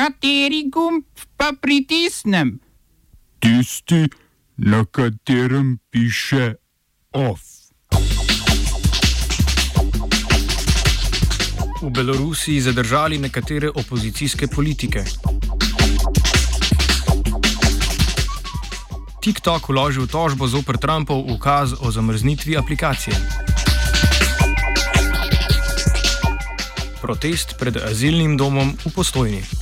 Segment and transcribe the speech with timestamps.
[0.00, 1.04] Kateri gumb
[1.36, 2.54] pa pritisnem?
[3.38, 4.08] Tisti,
[4.56, 6.54] na katerem piše
[7.12, 7.40] OF.
[11.82, 15.04] V Belorusiji zadržali nekatere opozicijske politike.
[19.20, 23.16] TikTok vložil tožbo zoper Trumpov ukaz o zamrznitvi aplikacije.
[27.00, 29.59] Protest pred azilnim domom v postojni.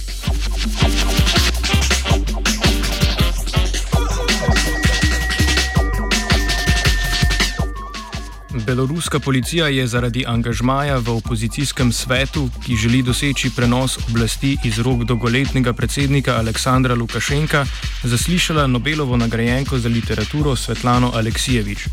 [8.68, 15.04] Beloruska policija je zaradi angažmaja v opozicijskem svetu, ki želi doseči prenos oblasti iz rok
[15.08, 17.64] dolgoletnega predsednika Aleksandra Lukašenka,
[18.04, 21.86] zaslišala Nobelovo nagrajenko za literaturo Svetlano Aleksijevič.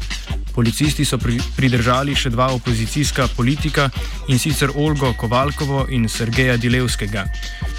[0.55, 3.89] Policisti so pri, pridržali še dva opozicijska politika
[4.27, 7.23] in sicer Olgo Kovalkovo in Sergeja Dilevskega.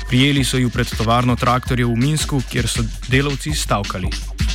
[0.08, 4.45] Prijeli so ju pred tovarno traktorjev v Minsku, kjer so delavci stavkali.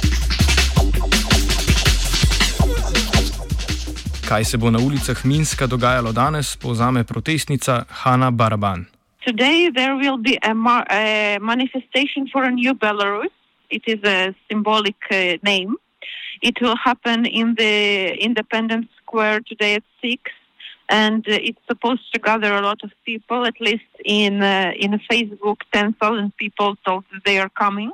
[4.32, 8.86] Kaj se bo na ulicah Minska dogajalo danes, povzame protestnica Hanna Baraban.
[9.28, 13.34] Today there will be a, mar- a manifestation for a new Belarus.
[13.70, 15.76] It is a symbolic uh, name.
[16.42, 20.32] It will happen in the Independence Square today at six,
[20.88, 23.46] and uh, it's supposed to gather a lot of people.
[23.46, 27.92] At least in uh, in Facebook, ten thousand people told that they are coming.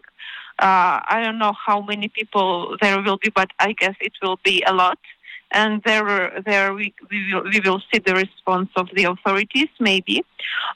[0.60, 4.40] Uh, I don't know how many people there will be, but I guess it will
[4.44, 5.00] be a lot.
[5.52, 10.24] And there, there we, we, will, we will see the response of the authorities, maybe.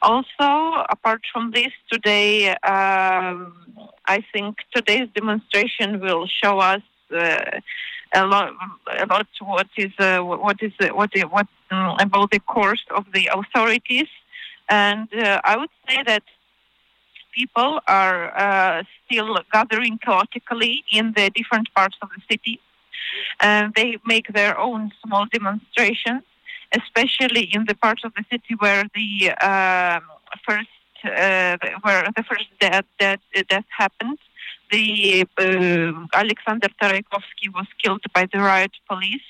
[0.02, 3.54] Also, apart from this, today, um,
[4.06, 6.82] I think today's demonstration will show us
[7.14, 7.60] uh,
[8.14, 8.54] a lot,
[8.98, 13.30] a lot what is, uh, what is, what, what um, about the course of the
[13.34, 14.08] authorities,
[14.70, 16.24] and uh, I would say that
[17.34, 22.60] people are uh, still gathering chaotically in the different parts of the city
[23.40, 26.24] uh, they make their own small demonstrations,
[26.74, 30.04] especially in the parts of the city where the um,
[30.48, 30.70] first
[31.04, 34.20] uh, where the first death, death, death happened.
[34.72, 39.28] The uh, Alexander Taraikovsky was killed by the riot police,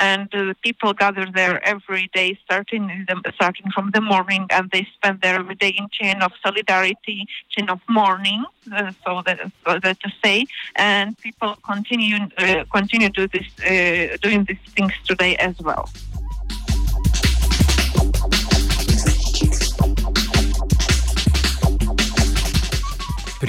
[0.00, 4.88] and uh, people gather there every day, starting the, starting from the morning, and they
[4.94, 8.44] spend their every day in chain of solidarity, chain of mourning,
[8.74, 10.46] uh, so, that, so that to say,
[10.76, 15.88] and people continue uh, continue do this uh, doing these things today as well.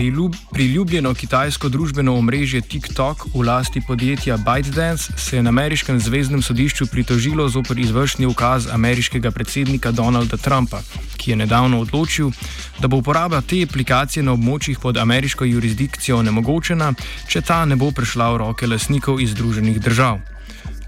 [0.02, 6.42] Priljub, priljubljeno kitajsko družbeno omrežje TikTok v lasti podjetja ByteDance se je na ameriškem zvezdnem
[6.42, 10.80] sodišču pritožilo zoper izvršni ukaz ameriškega predsednika Donalda Trumpa,
[11.18, 12.32] ki je nedavno odločil,
[12.80, 16.94] da bo uporaba te aplikacije na območjih pod ameriško jurisdikcijo onemogočena,
[17.28, 20.18] če ta ne bo prišla v roke lasnikov iz Združenih držav.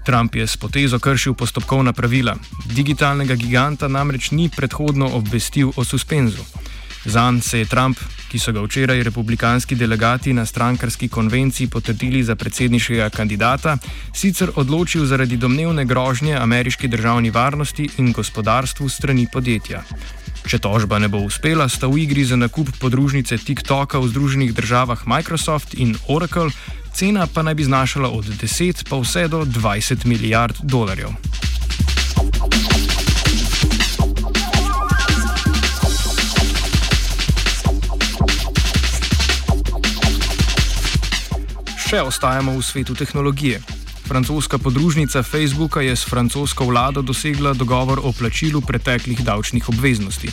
[0.04, 2.34] Trump je s potezo kršil postopkovna pravila.
[2.66, 6.42] Digitalnega giganta namreč ni predhodno obvestil o suspenzu.
[7.04, 7.98] Zan se je Trump,
[8.34, 13.76] ki so ga včeraj republikanski delegati na strankarski konvenciji potrdili za predsedniškega kandidata,
[14.10, 19.84] sicer odločil zaradi domnevne grožnje ameriški državni varnosti in gospodarstvu strani podjetja.
[20.50, 25.06] Če tožba ne bo uspela, sta v igri za nakup podružnice TikToka v Združenih državah
[25.06, 26.50] Microsoft in Oracle,
[26.90, 31.14] cena pa naj bi znašala od 10 pa vse do 20 milijard dolarjev.
[41.94, 43.60] Še ostajamo v svetu tehnologije.
[44.10, 50.26] Francoska podružnica Facebooka je s francosko vlado dosegla dogovor o plačilu preteklih davčnih obveznosti.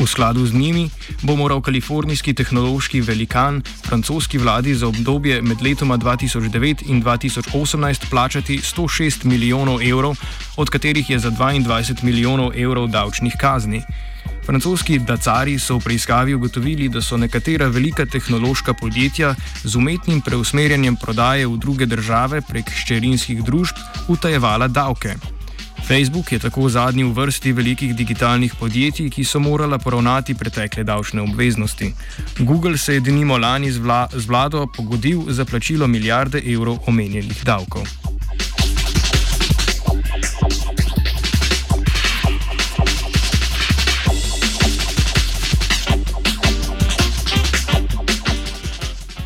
[0.00, 0.88] V skladu z njimi
[1.20, 8.64] bo moral kalifornijski tehnološki velikan francoski vladi za obdobje med letoma 2009 in 2018 plačati
[8.64, 10.16] 106 milijonov evrov,
[10.56, 13.84] od katerih je za 22 milijonov evrov davčnih kazni.
[14.42, 19.34] Francoski dacari so v preiskavi ugotovili, da so nekatera velika tehnološka podjetja
[19.64, 23.78] z umetnim preusmerjanjem prodaje v druge države prek ščerinskih družb
[24.08, 25.14] utajevala davke.
[25.86, 31.22] Facebook je tako zadnji v vrsti velikih digitalnih podjetij, ki so morala poravnati pretekle davčne
[31.22, 31.94] obveznosti.
[32.38, 37.44] Google se je denimo lani z, vla z vlado pogodil za plačilo milijarde evrov omenjenih
[37.44, 38.01] davkov.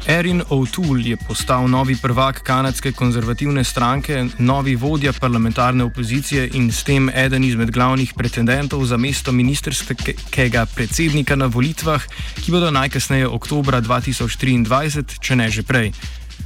[0.07, 6.85] Erin O'Toole je postal novi prvak kanadske konzervativne stranke, novi vodja parlamentarne opozicije in s
[6.85, 12.07] tem eden izmed glavnih pretendentov za mesto ministerskega predsednika na volitvah,
[12.45, 15.91] ki bodo najkasneje oktobra 2023, če ne že prej.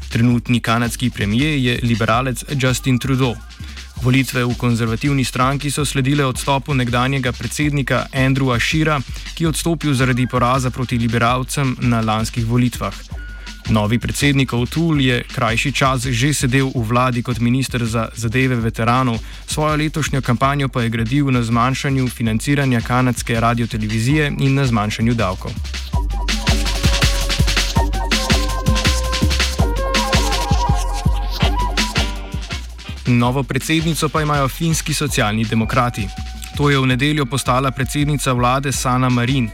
[0.08, 3.36] Trenutni kanadski premijer je liberalec Justin Trudeau.
[4.02, 9.00] Volitve v konzervativni stranki so sledile odstopu nekdanjega predsednika Andrewa Shira,
[9.34, 13.19] ki je odstopil zaradi poraza proti liberalcem na lanskih volitvah.
[13.70, 19.22] Novi predsednik O'Toole je krajši čas že sedel v vladi kot minister za zadeve veteranov,
[19.46, 25.52] svojo letošnjo kampanjo pa je gradil na zmanjšanju financiranja kanadske radiotelevizije in na zmanjšanju davkov.
[33.06, 36.08] Novo predsednico pa imajo finski socialni demokrati.
[36.56, 39.50] To je v nedeljo postala predsednica vlade Sana Marin.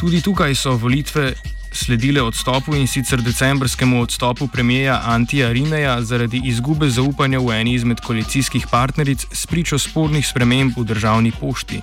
[0.00, 1.32] Tudi tukaj so volitve
[1.72, 8.00] sledile odstopu in sicer decembrskemu odstopu premijeja Antija Rineja zaradi izgube zaupanja v eni izmed
[8.00, 11.80] koalicijskih partneric s pričo spornih sprememb v državni pošti.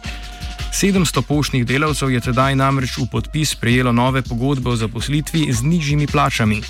[0.76, 6.08] 700 poštnih delavcev je tedaj namreč v podpis prejelo nove pogodbe o zaposlitvi z nižjimi
[6.08, 6.62] plačami.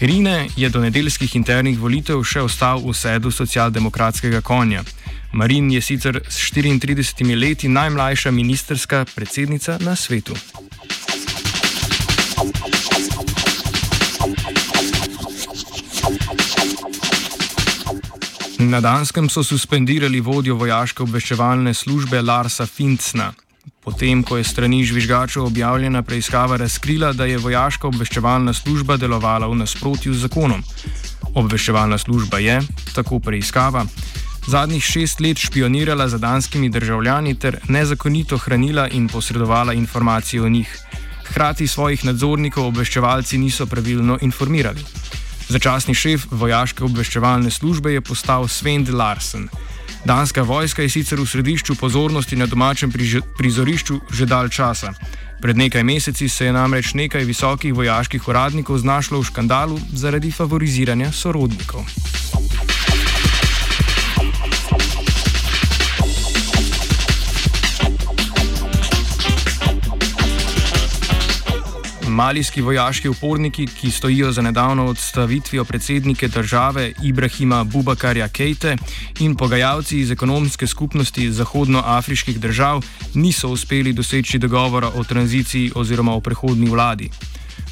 [0.00, 4.84] Rine je do nedeljskih internih volitev še ostal v sedu socialdemokratskega konja.
[5.32, 10.34] Marin je sicer s 34 leti najmlajša ministerska predsednica na svetu.
[18.60, 23.30] Na Danskem so suspendirali vodjo vojaške obveščevalne službe Larsa Fincna.
[23.80, 29.56] Potem, ko je strani žvižgačev objavljena preiskava razkrila, da je vojaška obveščevalna služba delovala v
[29.62, 30.60] nasprotju z zakonom.
[31.32, 32.60] Obveščevalna služba je,
[32.92, 33.86] tako preiskava,
[34.46, 40.76] zadnjih šest let špionirala za danskimi državljani ter nezakonito hranila in posredovala informacije o njih.
[41.30, 44.84] Hkrati svojih nadzornikov obveščevalci niso pravilno informirali.
[45.50, 49.48] Začasni šef vojaške obveščevalne službe je postal Sven Larsen.
[50.06, 52.92] Danska vojska je sicer v središču pozornosti na domačem
[53.38, 54.94] prizorišču že dalj časa.
[55.42, 61.10] Pred nekaj meseci se je namreč nekaj visokih vojaških uradnikov znašlo v škandalu zaradi favoriziranja
[61.12, 61.82] sorodnikov.
[72.10, 78.76] Malijski vojaški uporniki, ki stojijo za nedavno odstavitvijo predsednike države Ibrahima Bubakarja Kejte
[79.18, 82.82] in pogajalci iz ekonomske skupnosti zahodnoafriških držav,
[83.14, 87.10] niso uspeli doseči dogovora o tranziciji oziroma o prehodni vladi.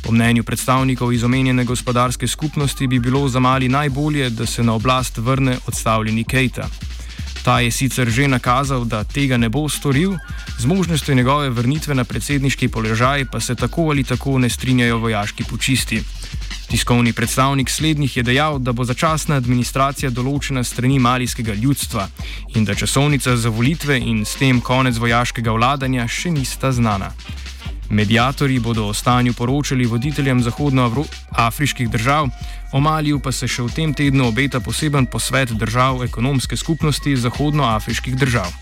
[0.03, 4.73] Po mnenju predstavnikov iz omenjene gospodarske skupnosti bi bilo za Mali najbolje, da se na
[4.75, 6.69] oblast vrne odstavljeni Kejta.
[7.49, 10.21] Ta je sicer že nakazal, da tega ne bo storil,
[10.61, 15.45] z možnostjo njegove vrnitve na predsedniški položaj pa se tako ali tako ne strinjajo vojaški
[15.49, 16.03] počisti.
[16.69, 22.09] Tiskovni predstavnik slednjih je dejal, da bo začasna administracija določena strani malijskega ljudstva
[22.53, 27.15] in da časovnica za volitve in s tem konec vojaškega vladanja še nista znana.
[27.91, 32.29] Medijatorji bodo o stanju poročali voditeljem zahodnoafriških držav,
[32.73, 38.17] o Maliju pa se še v tem tednu obeta poseben posvet držav ekonomske skupnosti zahodnoafriških
[38.17, 38.53] držav.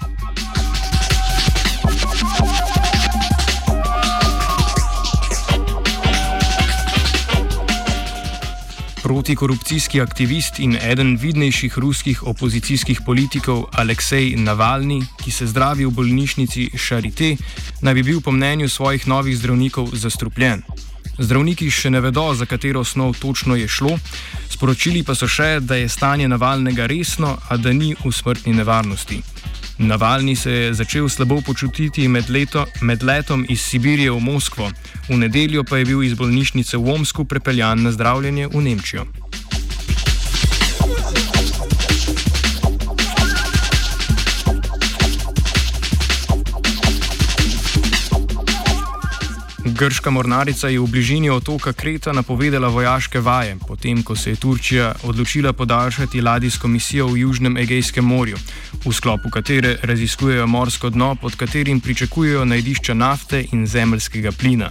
[9.07, 16.73] Protikorupcijski aktivist in eden vidnejših ruskih opozicijskih politikov Aleksej Navalni, ki se zdravi v bolnišnici
[16.75, 17.37] Charité,
[17.87, 20.67] naj bi bil po mnenju svojih novih zdravnikov zastrupljen.
[21.19, 23.97] Zdravniki še ne vedo, za katero snov točno je šlo,
[24.53, 29.23] sporočili pa so še, da je stanje Navalnega resno, a da ni v smrtni nevarnosti.
[29.79, 34.71] Navalni se je začel slabo počutiti med, leto, med letom iz Sibirije v Moskvo,
[35.09, 39.26] v nedeljo pa je bil iz bolnišnice v Omsku prepeljan na zdravljenje v Nemčijo.
[49.77, 54.95] Grška mornarica je v bližini otoka Kreta napovedala vojaške vaje, potem ko se je Turčija
[55.05, 58.41] odločila podaljšati ladijsko misijo v Južnem Egejskem morju,
[58.87, 64.71] v sklopu katere raziskujejo morsko dno, pod katerim pričakujejo najdišča nafte in zemljskega plina.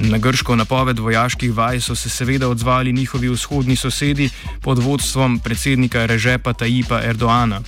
[0.00, 4.28] Na grško napoved vojaških vaj so se seveda odzvali njihovi vzhodni sosedi
[4.60, 7.62] pod vodstvom predsednika Režepa Tajipa Erdoana.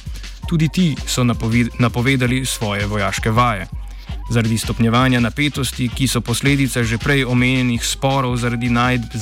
[0.48, 1.24] Tudi ti so
[1.78, 3.83] napovedali svoje vojaške vaje.
[4.30, 9.12] Zaradi stopnjevanja napetosti, ki so posledica že prej omenjenih sporov zaradi najdb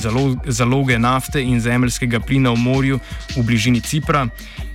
[0.47, 2.99] zaloge nafte in zemljskega plina v morju
[3.35, 4.27] v bližini Cipra,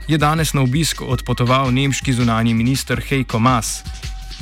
[0.08, 3.82] je danes na obisk odpotoval nemški zunani minister Heiko Maas.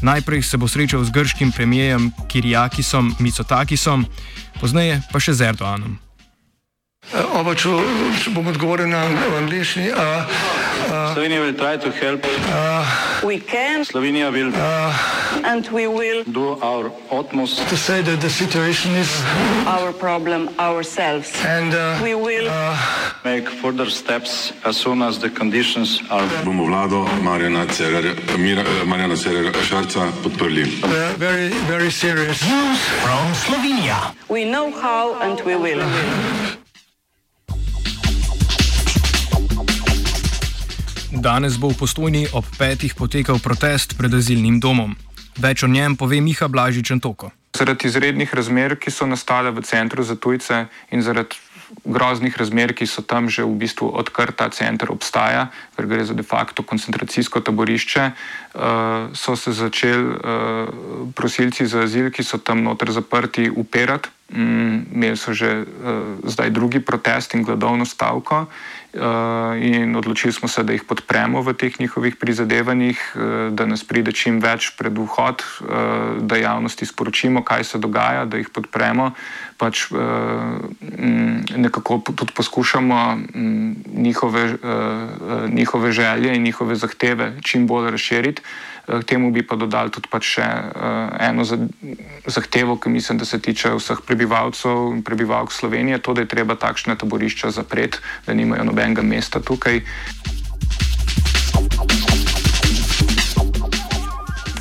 [0.02, 4.06] Najprej se bo srečal z grškim premijejem Kirjakisom Mitsotakisom,
[4.60, 5.98] pozneje pa še z Erdoanom.
[7.14, 7.70] Oba, če,
[8.18, 9.06] če bom odgovoril na
[9.38, 9.92] angliški.
[11.14, 12.20] Slovenija will try to help.
[13.24, 14.52] We can Slovenija will
[15.44, 19.10] and we will do our utmost To say that the situation is
[19.66, 21.30] our problem ourselves.
[21.44, 22.48] and uh, We will
[23.24, 26.26] make further steps as soon as the conditions are.
[26.44, 30.64] bomo vlado Marjana Cererja, Mira, Marjana Cererja Šarca podprli.
[30.82, 32.42] uh, very, very serious.
[34.28, 35.82] we know how and we will.
[41.16, 44.92] Danes bo v postojni ob petih potekal protest pred azilnim domom.
[45.40, 47.32] Več o njem pove Miha Blažič Antoko.
[47.56, 51.40] Zaradi izrednih razmer, ki so nastale v centru za tujce in zaradi
[51.88, 56.12] groznih razmer, ki so tam že v bistvu odkar ta center obstaja, ker gre za
[56.12, 60.20] de facto koncentracijsko taborišče, uh, so se začeli uh,
[61.16, 64.12] prosilci za azil, ki so tam noter zaprti, upirati.
[64.26, 68.50] Mm, imeli so že uh, zdaj drugi protest in gladovno stavko.
[68.96, 73.22] Uh, in odločili smo se, da jih podpremo v teh njihovih prizadevanjih, uh,
[73.54, 78.40] da nas pride čim več pred vhod, uh, da javnosti sporočimo, kaj se dogaja, da
[78.42, 79.12] jih podpremo.
[79.62, 80.00] Pač uh,
[81.56, 88.42] nekako tudi poskušamo mm, njihove, uh, njihove želje in njihove zahteve čim bolj razširiti.
[88.86, 91.58] Eh, K temu bi pa dodali tudi pač še uh, eno za,
[92.26, 96.54] zahtevo, ki mislim, da se tiče vseh prebivalcev in prebivalk Slovenije, to, da je treba
[96.54, 99.82] takšne taborišča zapreti, da nimajo nobenega mesta tukaj.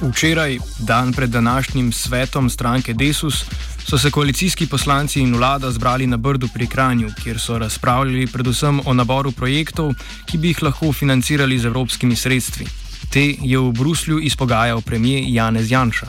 [0.01, 3.45] Včeraj, dan pred današnjim svetom stranke Desus,
[3.85, 8.81] so se koalicijski poslanci in vlada zbrali na Brdu pri Kranju, kjer so razpravljali predvsem
[8.85, 9.93] o naboru projektov,
[10.25, 12.84] ki bi jih lahko financirali z evropskimi sredstvi.
[13.15, 16.07] Te je v Bruslju izpogajal premijer Janez Janša.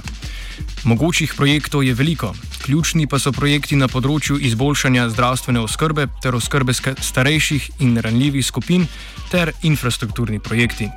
[0.85, 2.35] Mogočih projektov je veliko,
[2.65, 8.89] ključni pa so projekti na področju izboljšanja zdravstvene oskrbe ter oskrbe starejših in ranljivih skupin
[9.31, 10.91] ter infrastrukturni projekti.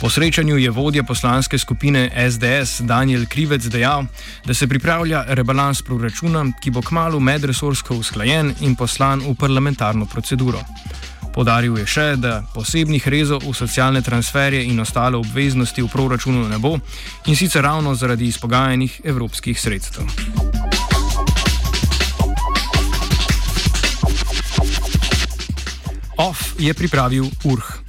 [0.00, 4.10] Po srečanju je vodja poslanske skupine SDS Daniel Krivec dejal,
[4.46, 10.66] da se pripravlja rebalans proračuna, ki bo kmalo medresorsko usklajen in poslan v parlamentarno proceduro.
[11.34, 16.58] Podaril je še, da posebnih rezov v socialne transferje in ostale obveznosti v proračunu ne
[16.58, 16.76] bo
[17.26, 20.06] in sicer ravno zaradi izpogajanih evropskih sredstev.
[26.18, 27.87] OF je pripravil URH.